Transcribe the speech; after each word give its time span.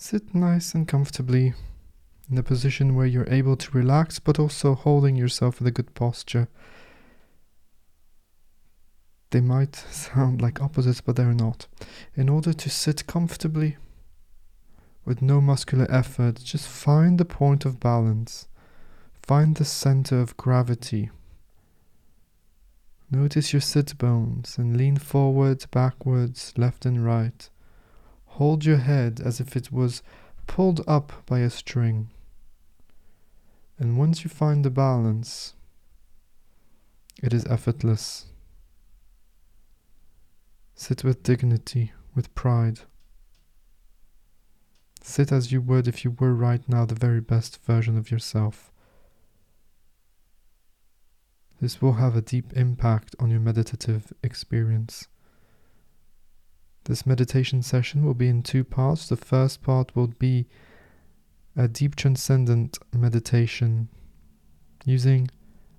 Sit 0.00 0.32
nice 0.32 0.76
and 0.76 0.86
comfortably 0.86 1.54
in 2.30 2.38
a 2.38 2.42
position 2.44 2.94
where 2.94 3.04
you're 3.04 3.28
able 3.28 3.56
to 3.56 3.76
relax 3.76 4.20
but 4.20 4.38
also 4.38 4.76
holding 4.76 5.16
yourself 5.16 5.60
in 5.60 5.66
a 5.66 5.72
good 5.72 5.92
posture. 5.94 6.46
They 9.30 9.40
might 9.40 9.74
sound 9.90 10.40
like 10.40 10.62
opposites, 10.62 11.00
but 11.00 11.16
they're 11.16 11.34
not. 11.34 11.66
In 12.14 12.28
order 12.28 12.52
to 12.52 12.70
sit 12.70 13.08
comfortably 13.08 13.76
with 15.04 15.20
no 15.20 15.40
muscular 15.40 15.90
effort, 15.90 16.36
just 16.44 16.68
find 16.68 17.18
the 17.18 17.24
point 17.24 17.64
of 17.64 17.80
balance. 17.80 18.46
Find 19.20 19.56
the 19.56 19.64
center 19.64 20.20
of 20.20 20.36
gravity. 20.36 21.10
Notice 23.10 23.52
your 23.52 23.60
sit 23.60 23.98
bones 23.98 24.58
and 24.58 24.76
lean 24.76 24.96
forward, 24.96 25.66
backwards, 25.72 26.52
left 26.56 26.86
and 26.86 27.04
right. 27.04 27.50
Hold 28.38 28.64
your 28.64 28.76
head 28.76 29.20
as 29.20 29.40
if 29.40 29.56
it 29.56 29.72
was 29.72 30.00
pulled 30.46 30.80
up 30.86 31.12
by 31.26 31.40
a 31.40 31.50
string. 31.50 32.10
And 33.80 33.98
once 33.98 34.22
you 34.22 34.30
find 34.30 34.64
the 34.64 34.70
balance, 34.70 35.54
it 37.20 37.34
is 37.34 37.44
effortless. 37.46 38.26
Sit 40.76 41.02
with 41.02 41.24
dignity, 41.24 41.90
with 42.14 42.32
pride. 42.36 42.82
Sit 45.02 45.32
as 45.32 45.50
you 45.50 45.60
would 45.60 45.88
if 45.88 46.04
you 46.04 46.12
were 46.12 46.32
right 46.32 46.62
now 46.68 46.84
the 46.84 46.94
very 46.94 47.20
best 47.20 47.60
version 47.64 47.98
of 47.98 48.12
yourself. 48.12 48.70
This 51.60 51.82
will 51.82 51.94
have 51.94 52.14
a 52.14 52.22
deep 52.22 52.52
impact 52.52 53.16
on 53.18 53.30
your 53.32 53.40
meditative 53.40 54.12
experience. 54.22 55.08
This 56.88 57.04
meditation 57.04 57.62
session 57.62 58.02
will 58.02 58.14
be 58.14 58.28
in 58.28 58.42
two 58.42 58.64
parts. 58.64 59.10
The 59.10 59.16
first 59.16 59.62
part 59.62 59.94
will 59.94 60.06
be 60.06 60.46
a 61.54 61.68
deep 61.68 61.96
transcendent 61.96 62.78
meditation 62.96 63.90
using 64.86 65.30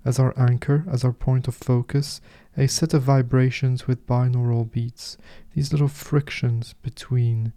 as 0.06 0.20
our 0.20 0.38
anchor, 0.40 0.86
as 0.88 1.04
our 1.04 1.12
point 1.12 1.48
of 1.48 1.56
focus, 1.56 2.22
a 2.56 2.68
set 2.68 2.94
of 2.94 3.02
vibrations 3.02 3.88
with 3.88 4.06
binaural 4.06 4.72
beats. 4.72 5.18
These 5.56 5.72
little 5.72 5.88
frictions 5.88 6.74
between 6.84 7.54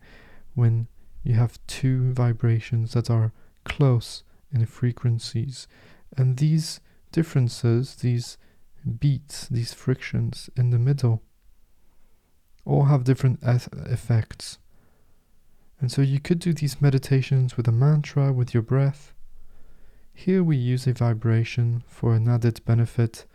when 0.54 0.88
you 1.22 1.34
have 1.34 1.58
two 1.66 2.12
vibrations 2.14 2.94
that 2.94 3.10
are 3.10 3.32
close 3.64 4.24
in 4.50 4.64
frequencies. 4.64 5.68
And 6.16 6.38
these 6.38 6.80
differences, 7.12 7.96
these 7.96 8.38
beats, 8.98 9.46
these 9.48 9.74
frictions 9.74 10.48
in 10.56 10.70
the 10.70 10.78
middle, 10.78 11.22
all 12.64 12.84
have 12.84 13.04
different 13.04 13.40
effects. 13.42 14.58
And 15.80 15.90
so 15.90 16.00
you 16.00 16.20
could 16.20 16.38
do 16.38 16.52
these 16.52 16.80
meditations 16.80 17.56
with 17.56 17.66
a 17.66 17.72
mantra, 17.72 18.32
with 18.32 18.54
your 18.54 18.62
breath. 18.62 19.12
Here 20.14 20.44
we 20.44 20.56
use 20.56 20.86
a 20.86 20.92
vibration 20.92 21.82
for 21.86 22.14
an 22.14 22.28
added 22.28 22.60
benefit 22.64 23.26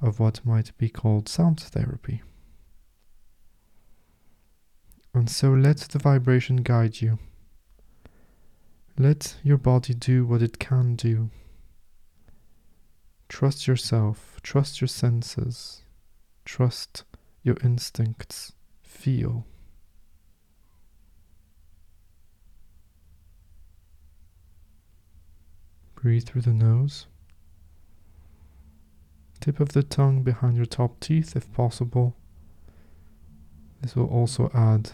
of 0.00 0.18
what 0.18 0.44
might 0.46 0.76
be 0.78 0.88
called 0.88 1.28
sound 1.28 1.60
therapy. 1.60 2.22
And 5.12 5.28
so 5.28 5.50
let 5.52 5.78
the 5.78 5.98
vibration 5.98 6.58
guide 6.58 7.02
you. 7.02 7.18
Let 8.96 9.36
your 9.42 9.58
body 9.58 9.92
do 9.92 10.24
what 10.24 10.40
it 10.40 10.58
can 10.58 10.94
do. 10.94 11.30
Trust 13.28 13.66
yourself, 13.66 14.40
trust 14.42 14.80
your 14.80 14.88
senses, 14.88 15.82
trust 16.44 17.04
your 17.42 17.56
instincts 17.64 18.52
feel. 18.82 19.46
Breathe 25.94 26.24
through 26.24 26.42
the 26.42 26.52
nose. 26.52 27.06
Tip 29.40 29.60
of 29.60 29.70
the 29.70 29.82
tongue 29.82 30.22
behind 30.22 30.56
your 30.56 30.66
top 30.66 31.00
teeth 31.00 31.34
if 31.34 31.50
possible. 31.52 32.14
This 33.80 33.96
will 33.96 34.06
also 34.06 34.50
add 34.52 34.90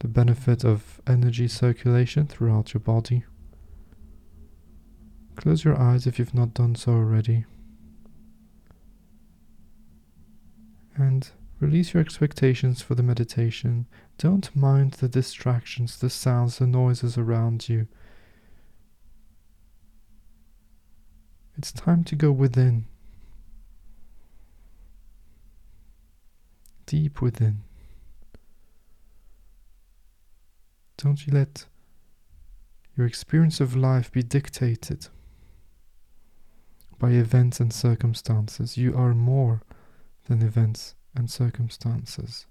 the 0.00 0.08
benefit 0.08 0.64
of 0.64 1.00
energy 1.06 1.48
circulation 1.48 2.26
throughout 2.26 2.74
your 2.74 2.80
body. 2.80 3.24
Close 5.36 5.64
your 5.64 5.78
eyes 5.78 6.06
if 6.06 6.18
you've 6.18 6.34
not 6.34 6.52
done 6.52 6.74
so 6.74 6.92
already. 6.92 7.46
And 11.02 11.30
release 11.60 11.92
your 11.94 12.00
expectations 12.00 12.80
for 12.80 12.94
the 12.94 13.02
meditation. 13.02 13.86
Don't 14.18 14.54
mind 14.56 14.92
the 14.92 15.08
distractions, 15.08 15.98
the 15.98 16.10
sounds, 16.10 16.58
the 16.58 16.66
noises 16.66 17.18
around 17.18 17.68
you. 17.68 17.86
It's 21.56 21.72
time 21.72 22.04
to 22.04 22.16
go 22.16 22.32
within, 22.32 22.86
deep 26.86 27.20
within. 27.20 27.60
Don't 30.96 31.26
you 31.26 31.32
let 31.32 31.66
your 32.96 33.06
experience 33.06 33.60
of 33.60 33.76
life 33.76 34.10
be 34.10 34.22
dictated 34.22 35.08
by 36.98 37.10
events 37.10 37.60
and 37.60 37.72
circumstances. 37.72 38.76
You 38.76 38.94
are 38.96 39.14
more 39.14 39.62
than 40.30 40.42
events 40.42 40.94
and 41.16 41.28
circumstances. 41.28 42.46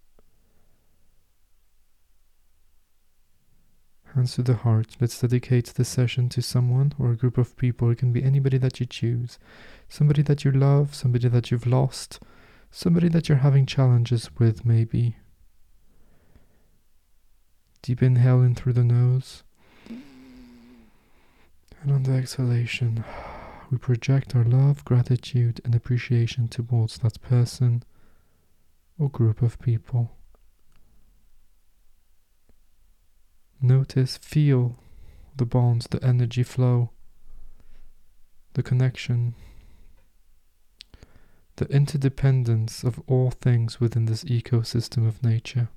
Hands 4.13 4.35
to 4.35 4.43
the 4.43 4.55
heart. 4.55 4.97
Let's 4.99 5.21
dedicate 5.21 5.67
the 5.67 5.85
session 5.85 6.27
to 6.29 6.41
someone 6.41 6.91
or 6.99 7.11
a 7.11 7.15
group 7.15 7.37
of 7.37 7.55
people. 7.55 7.89
It 7.89 7.99
can 7.99 8.11
be 8.11 8.21
anybody 8.21 8.57
that 8.57 8.81
you 8.81 8.85
choose. 8.85 9.39
Somebody 9.87 10.23
that 10.23 10.43
you 10.43 10.51
love, 10.51 10.93
somebody 10.93 11.29
that 11.29 11.51
you've 11.51 11.67
lost, 11.67 12.19
somebody 12.69 13.07
that 13.07 13.29
you're 13.29 13.37
having 13.37 13.65
challenges 13.65 14.29
with, 14.37 14.65
maybe. 14.65 15.15
Deep 17.81 18.03
inhale 18.03 18.41
in 18.41 18.55
through 18.55 18.73
the 18.73 18.83
nose. 18.83 19.43
And 19.87 21.93
on 21.93 22.03
the 22.03 22.11
exhalation, 22.11 23.05
we 23.69 23.77
project 23.77 24.35
our 24.35 24.43
love, 24.43 24.83
gratitude, 24.83 25.61
and 25.63 25.75
appreciation 25.75 26.47
towards 26.47 26.97
that 26.99 27.21
person 27.21 27.83
or 28.97 29.09
group 29.09 29.41
of 29.41 29.59
people. 29.59 30.11
Notice, 33.61 34.17
feel 34.17 34.79
the 35.35 35.45
bonds, 35.45 35.87
the 35.87 36.03
energy 36.03 36.43
flow, 36.43 36.91
the 38.53 38.63
connection, 38.63 39.35
the 41.57 41.65
interdependence 41.65 42.83
of 42.83 43.01
all 43.05 43.31
things 43.31 43.79
within 43.79 44.05
this 44.05 44.23
ecosystem 44.23 45.07
of 45.07 45.23
nature. 45.23 45.69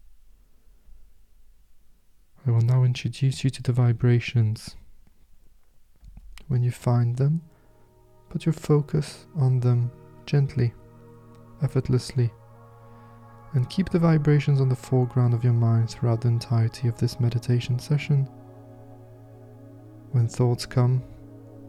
I 2.47 2.51
will 2.51 2.61
now 2.61 2.83
introduce 2.85 3.45
you 3.45 3.51
to 3.51 3.63
the 3.63 3.73
vibrations. 3.73 4.77
When 6.49 6.63
you 6.63 6.71
find 6.71 7.17
them, 7.17 7.43
put 8.33 8.47
your 8.47 8.53
focus 8.55 9.27
on 9.37 9.61
them 9.61 9.91
gently, 10.25 10.73
effortlessly 11.63 12.33
and 13.53 13.69
keep 13.69 13.91
the 13.91 13.99
vibrations 13.99 14.59
on 14.59 14.71
the 14.71 14.75
foreground 14.75 15.35
of 15.35 15.45
your 15.45 15.53
mind 15.53 15.91
throughout 15.91 16.23
the 16.23 16.29
entirety 16.29 16.89
of 16.89 16.97
this 16.97 17.21
meditation 17.21 17.79
session. 17.79 18.27
When 20.13 20.27
thoughts 20.27 20.65
come, 20.65 21.03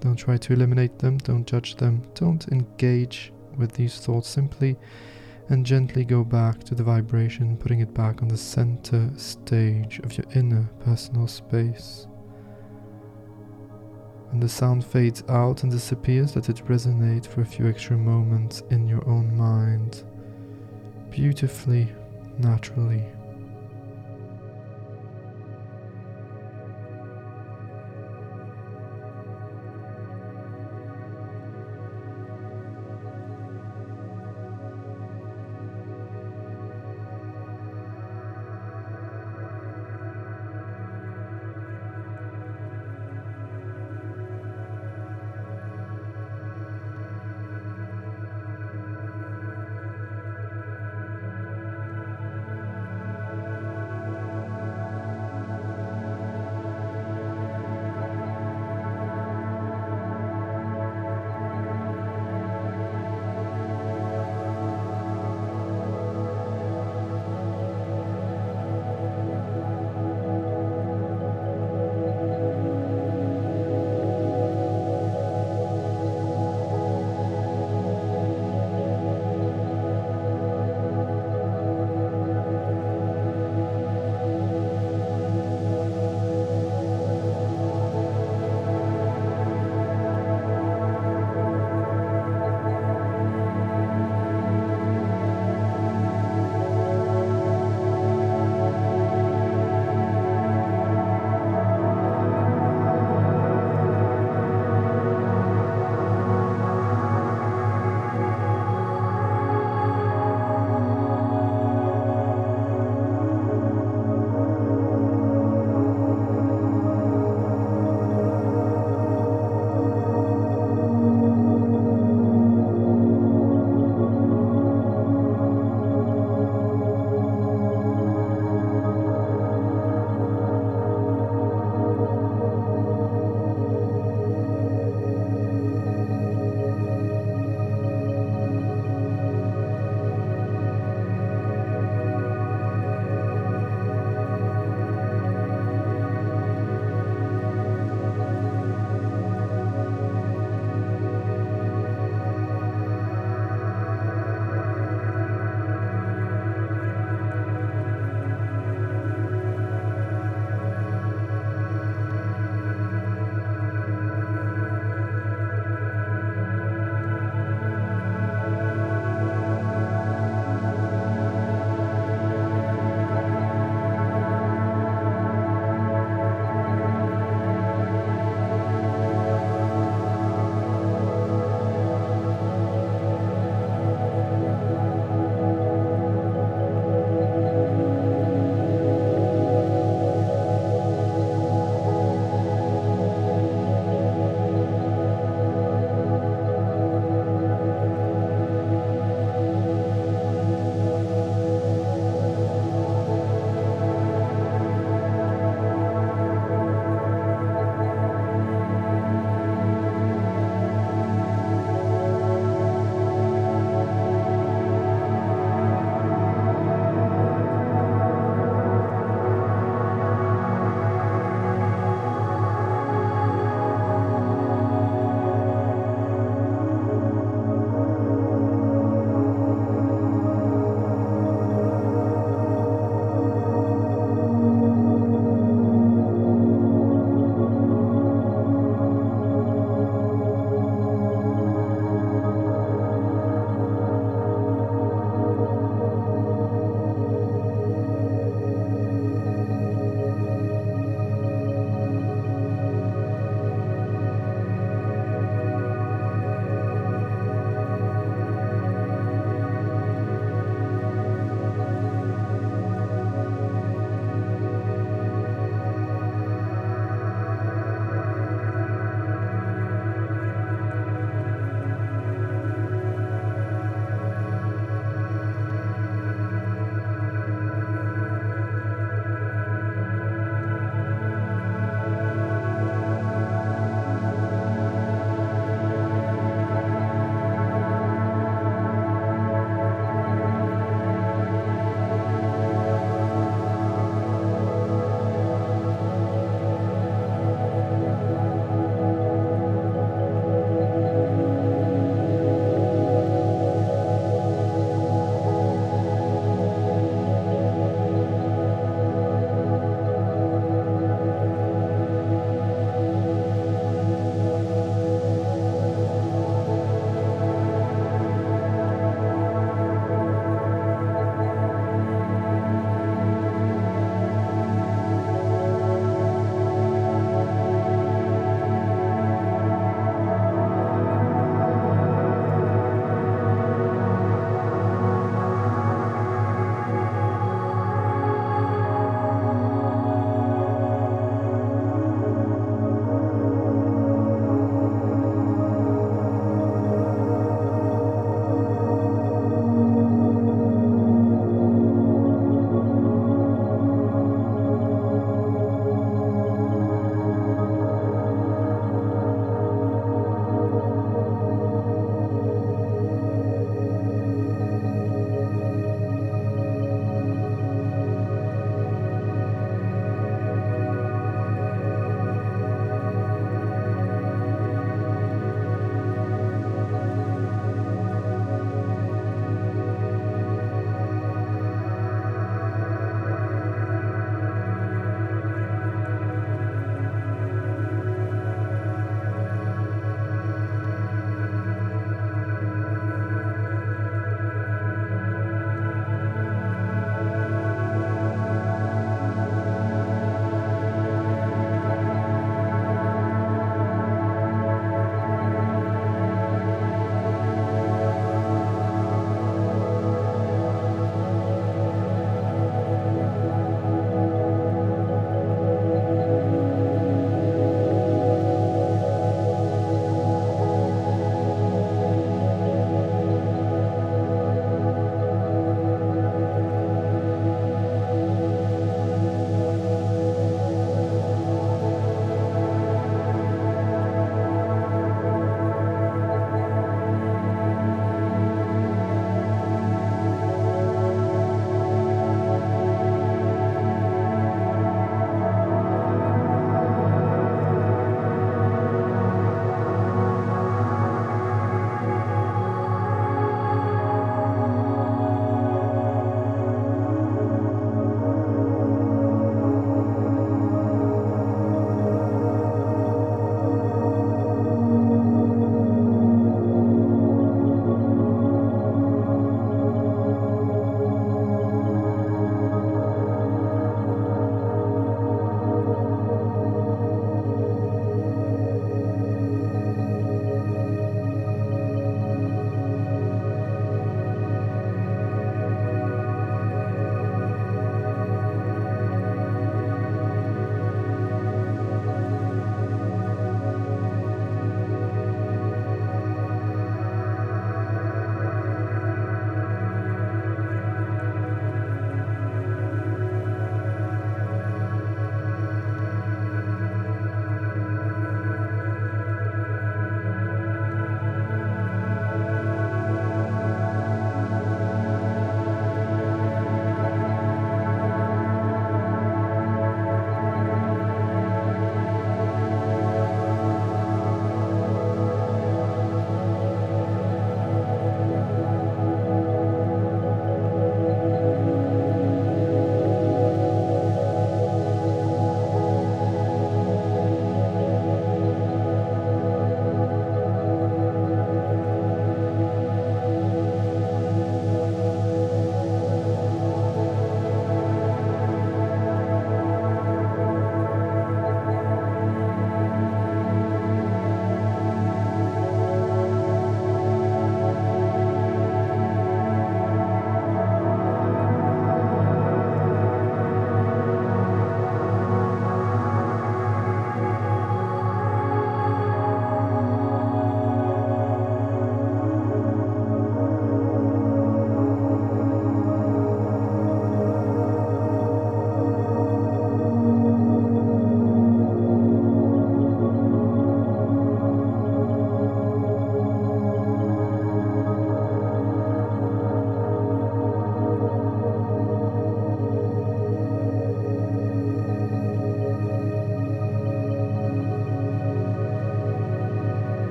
don't 0.00 0.16
try 0.16 0.38
to 0.38 0.54
eliminate 0.54 0.98
them, 0.98 1.18
don't 1.18 1.46
judge 1.46 1.76
them, 1.76 2.02
don't 2.14 2.48
engage 2.48 3.34
with 3.58 3.72
these 3.72 3.98
thoughts 3.98 4.28
simply 4.28 4.76
and 5.50 5.64
gently 5.64 6.06
go 6.06 6.24
back 6.24 6.64
to 6.64 6.74
the 6.74 6.82
vibration, 6.82 7.58
putting 7.58 7.80
it 7.80 7.92
back 7.92 8.22
on 8.22 8.28
the 8.28 8.36
center 8.36 9.10
stage 9.16 10.00
of 10.00 10.16
your 10.16 10.26
inner 10.34 10.68
personal 10.80 11.28
space. 11.28 12.06
When 14.30 14.40
the 14.40 14.48
sound 14.48 14.84
fades 14.84 15.22
out 15.28 15.62
and 15.62 15.72
disappears, 15.72 16.36
let 16.36 16.48
it 16.48 16.62
resonate 16.66 17.26
for 17.26 17.40
a 17.40 17.46
few 17.46 17.68
extra 17.68 17.96
moments 17.96 18.62
in 18.70 18.86
your 18.86 19.06
own 19.08 19.36
mind 19.36 20.04
beautifully, 21.10 21.88
naturally. 22.38 23.04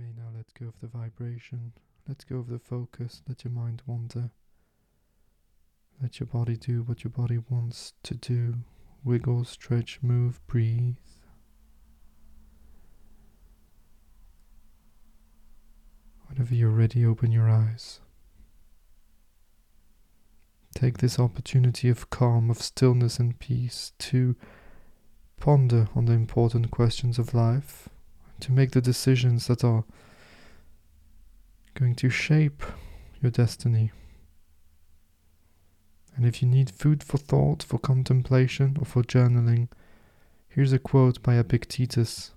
May 0.00 0.12
now 0.16 0.28
let 0.34 0.46
go 0.58 0.66
of 0.66 0.80
the 0.80 0.86
vibration, 0.86 1.72
let 2.08 2.24
go 2.28 2.36
of 2.36 2.48
the 2.48 2.58
focus, 2.58 3.22
let 3.28 3.44
your 3.44 3.52
mind 3.52 3.82
wander. 3.84 4.30
Let 6.00 6.18
your 6.18 6.26
body 6.26 6.56
do 6.56 6.82
what 6.82 7.04
your 7.04 7.10
body 7.10 7.38
wants 7.50 7.92
to 8.04 8.14
do. 8.14 8.54
Wiggle, 9.04 9.44
stretch, 9.44 9.98
move, 10.02 10.40
breathe. 10.46 10.96
Whenever 16.28 16.54
you're 16.54 16.70
ready, 16.70 17.04
open 17.04 17.30
your 17.30 17.50
eyes. 17.50 18.00
Take 20.74 20.98
this 20.98 21.18
opportunity 21.18 21.90
of 21.90 22.08
calm, 22.08 22.48
of 22.48 22.62
stillness 22.62 23.18
and 23.18 23.38
peace 23.38 23.92
to 23.98 24.36
ponder 25.38 25.88
on 25.94 26.06
the 26.06 26.12
important 26.12 26.70
questions 26.70 27.18
of 27.18 27.34
life, 27.34 27.88
to 28.40 28.52
make 28.52 28.72
the 28.72 28.80
decisions 28.80 29.46
that 29.46 29.64
are 29.64 29.84
going 31.74 31.94
to 31.96 32.10
shape 32.10 32.62
your 33.22 33.30
destiny. 33.30 33.92
And 36.16 36.26
if 36.26 36.42
you 36.42 36.48
need 36.48 36.70
food 36.70 37.02
for 37.02 37.18
thought, 37.18 37.62
for 37.62 37.78
contemplation, 37.78 38.76
or 38.78 38.84
for 38.84 39.02
journaling, 39.02 39.68
here's 40.48 40.72
a 40.72 40.78
quote 40.78 41.22
by 41.22 41.36
Epictetus. 41.36 42.32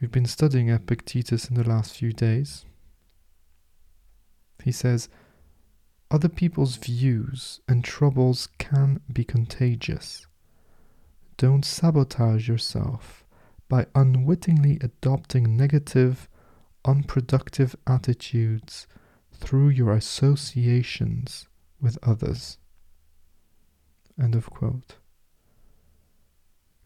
We've 0.00 0.10
been 0.10 0.26
studying 0.26 0.68
Epictetus 0.68 1.48
in 1.48 1.54
the 1.54 1.68
last 1.68 1.96
few 1.96 2.12
days. 2.12 2.64
He 4.64 4.72
says, 4.72 5.08
Other 6.10 6.28
people's 6.28 6.76
views 6.76 7.60
and 7.68 7.84
troubles 7.84 8.48
can 8.58 9.00
be 9.12 9.22
contagious. 9.22 10.26
Don't 11.36 11.64
sabotage 11.64 12.48
yourself 12.48 13.25
by 13.68 13.86
unwittingly 13.94 14.78
adopting 14.80 15.56
negative, 15.56 16.28
unproductive 16.84 17.74
attitudes 17.86 18.86
through 19.32 19.68
your 19.68 19.92
associations 19.92 21.48
with 21.80 21.98
others. 22.02 22.58
End 24.20 24.34
of 24.34 24.48
quote. 24.50 24.96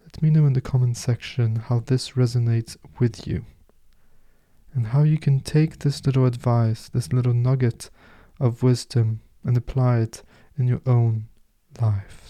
Let 0.00 0.22
me 0.22 0.30
know 0.30 0.46
in 0.46 0.54
the 0.54 0.60
comment 0.60 0.96
section 0.96 1.56
how 1.56 1.80
this 1.80 2.12
resonates 2.12 2.76
with 2.98 3.26
you 3.26 3.44
and 4.74 4.88
how 4.88 5.02
you 5.02 5.18
can 5.18 5.40
take 5.40 5.78
this 5.78 6.04
little 6.04 6.26
advice, 6.26 6.88
this 6.88 7.12
little 7.12 7.34
nugget 7.34 7.90
of 8.40 8.62
wisdom, 8.62 9.20
and 9.44 9.56
apply 9.56 9.98
it 9.98 10.22
in 10.58 10.66
your 10.66 10.82
own 10.86 11.26
lives. 11.80 12.29